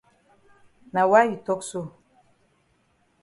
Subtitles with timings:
[0.93, 1.81] Na why you tok so?